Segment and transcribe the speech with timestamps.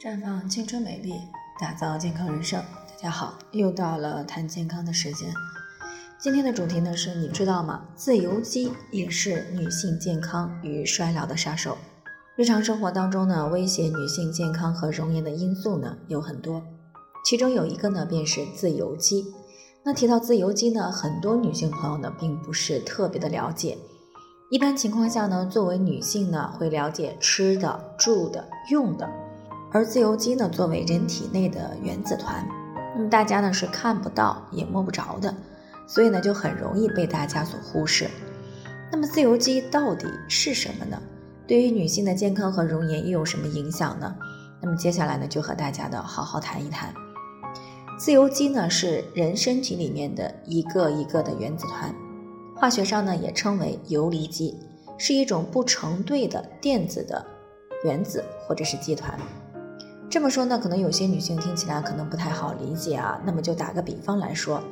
[0.00, 1.14] 绽放青春美丽，
[1.60, 2.60] 打造健康人生。
[2.60, 5.28] 大家好，又到了谈健康的时间。
[6.20, 7.82] 今天的主题呢是你知道吗？
[7.96, 11.76] 自由基也是女性健康与衰老的杀手。
[12.36, 16.62] 日常生活当中呢，威胁女性健康和容颜的因素呢有很多，
[17.24, 19.24] 其中有一个呢便是自由基。
[19.82, 23.76] 那提到自由基呢，很多女性朋友呢并不是特别的了解。
[24.52, 29.10] 一般情况下呢，作为女性呢会了解吃的、住的、用的。
[29.70, 32.46] 而自由基呢，作为人体内的原子团，
[32.96, 35.34] 那么大家呢是看不到也摸不着的，
[35.86, 38.08] 所以呢就很容易被大家所忽视。
[38.90, 40.98] 那么自由基到底是什么呢？
[41.46, 44.16] 对于女性的健康和容颜又有什么影响呢？
[44.62, 46.92] 那么接下来呢就和大家的好好谈一谈。
[47.98, 51.94] 自由基呢是人身体里面的一个一个的原子团，
[52.56, 54.58] 化学上呢也称为游离基，
[54.96, 57.24] 是一种不成对的电子的
[57.84, 59.18] 原子或者是基团。
[60.10, 63.20] 这么说呢，可能有些女性听起来可能不太好理解啊。
[63.24, 64.62] 那么就打个比方来说，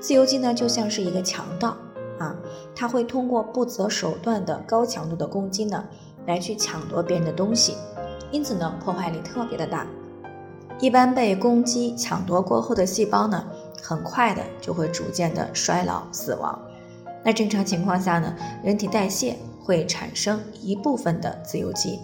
[0.00, 1.74] 自由基呢就像是一个强盗
[2.18, 2.36] 啊，
[2.74, 5.82] 他会通过不择手段的高强度的攻击呢，
[6.26, 7.74] 来去抢夺别人的东西，
[8.30, 9.86] 因此呢破坏力特别的大。
[10.78, 13.42] 一般被攻击抢夺过后的细胞呢，
[13.82, 16.60] 很快的就会逐渐的衰老死亡。
[17.24, 21.98] 那正常情况下呢，人体代谢会产生一部分的自由基。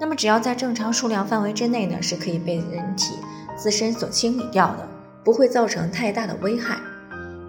[0.00, 3.14] 那么只要在正常数量范围之内呢，是可以被人体
[3.56, 4.88] 自身所清理掉的，
[5.24, 6.78] 不会造成太大的危害。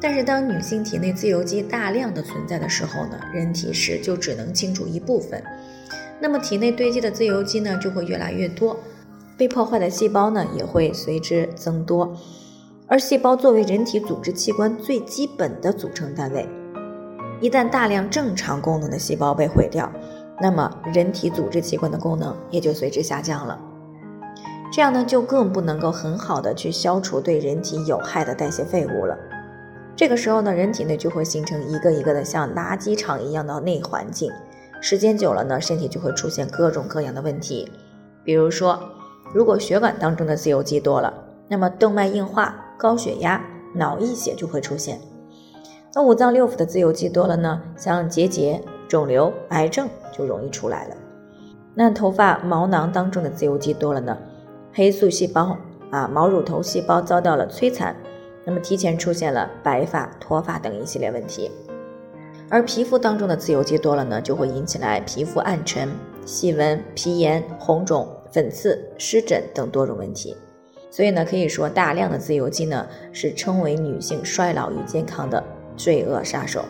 [0.00, 5.42] 但是当女性体内自由基大量的存在的时候呢，人体是就只能清除一部分，
[6.20, 8.76] 那么体内堆积的自由基呢就会越来越多，
[9.36, 12.16] 被破坏的细胞呢也会随之增多。
[12.86, 16.48] 而细胞作为人体组织器官最基本的组成单位，
[17.40, 19.90] 一旦大量正常功能的细胞被毁掉。
[20.38, 23.58] 那么，人体组织器官的功能也就随之下降了，
[24.70, 29.16] 这样呢，就更不能够很好的去消除对人体有害的代谢废物了。
[29.96, 34.30] 这个时候呢，人体内就会形成一个一个的像垃圾场一样的内环境，
[34.82, 37.72] 时间久了呢，身体就会出现各种各样的问题。
[38.22, 38.78] 比如说，
[39.32, 41.14] 如果血管当中的自由基多了，
[41.48, 43.42] 那么动脉硬化、高血压、
[43.74, 45.00] 脑溢血就会出现。
[45.94, 48.62] 那五脏六腑的自由基多了呢，像结节。
[48.88, 50.96] 肿瘤、癌症就容易出来了。
[51.74, 54.16] 那头发毛囊当中的自由基多了呢，
[54.72, 55.56] 黑素细胞
[55.90, 57.94] 啊、毛乳头细胞遭到了摧残，
[58.44, 61.50] 那么提前出现了白发、脱发等一系列问题。
[62.48, 65.88] 而皮肤当中的自由基多了呢，就会引起来皮肤暗沉、
[66.24, 70.36] 细纹、皮炎、红肿、粉刺、湿疹等多种问题。
[70.90, 75.42] 所以呢，可以说大量的自由基呢，是称为女性衰老与健康的
[75.76, 76.64] 罪恶杀手。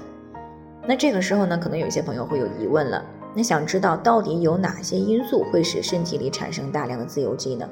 [0.88, 3.04] 那这个时候呢，可能有些朋友会有疑问了。
[3.34, 7.69] 那想知道到底有哪些因素会使身体里产生大量的自由基呢？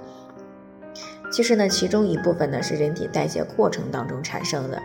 [1.32, 4.80] 其实呢，其中一部分呢是人体代谢过程当中产生的，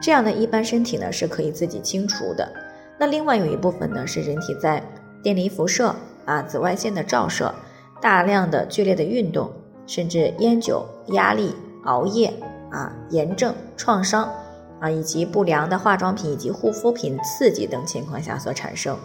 [0.00, 2.48] 这样呢一般身体呢是可以自己清除的。
[2.96, 4.82] 那另外有一部分呢是人体在
[5.22, 5.94] 电离辐射
[6.26, 7.52] 啊、紫外线的照射、
[8.00, 9.50] 大量的剧烈的运动，
[9.86, 11.54] 甚至烟酒、压力、
[11.84, 12.32] 熬夜
[12.70, 14.32] 啊、炎症、创伤。
[14.80, 18.98] 啊，以及不良的化妆品以及护肤品刺激等情况下所产生，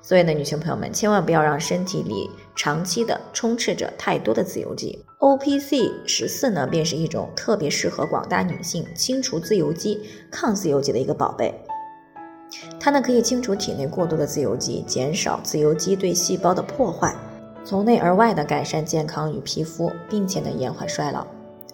[0.00, 5.04] 所以呢，女性朋友们千万不要让身体里长期的充斥着太多的自由基。
[5.18, 10.00] O P C 十四呢，便是一种特别适合广大女性清除自由基、
[10.30, 11.52] 抗自由基的一个宝贝。
[12.78, 17.12] 它呢，可以清除体内过多的自由基，减少自由基对细胞的破坏，
[17.64, 21.26] 从内而外的改善健康与皮肤，并且呢，延缓衰老。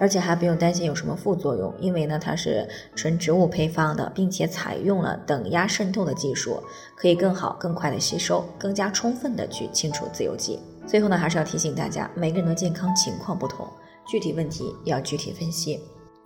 [0.03, 6.61] 而且还不用担心有什么副作用，因为呢它是纯植物配方的，并且采用了等压渗透的技术，
[6.97, 10.59] 可以更好、更快的吸收，更加充分的去清除自由基。
[10.89, 13.65] 最后呢，还是要提醒大家，每个人的健康情况不同，
[14.05, 15.79] 具体问题要具体分析。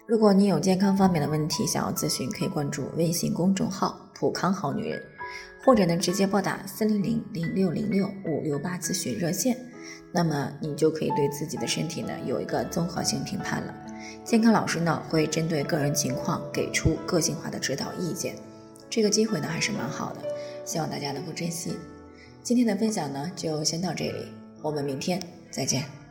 [0.07, 4.99] 如果你有健康方面的问题想要咨询，可以关注微信公众号“普康好女人”，
[5.65, 9.57] 或者呢直接拨打四零零零六零六五六八咨询热线。
[10.13, 13.75] 那么你就可以对自己的身体呢有一个综合性评判了。
[14.25, 18.35] 健康老师呢会针对个人情况给出个性化的指导意见，
[18.89, 20.21] 这个机会呢还是蛮好的，
[20.65, 21.77] 希望大家能够珍惜。
[22.43, 24.27] 今天的分享呢就先到这里，
[24.63, 25.21] 我们明天
[25.51, 26.06] 再见。